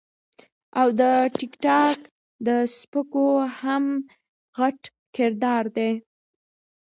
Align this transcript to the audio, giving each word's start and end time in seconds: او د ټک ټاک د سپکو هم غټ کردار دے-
او 0.79 0.87
د 0.99 1.01
ټک 1.37 1.53
ټاک 1.65 1.97
د 2.47 2.49
سپکو 2.77 3.27
هم 3.59 3.85
غټ 4.59 4.81
کردار 5.15 5.63
دے- 5.77 5.89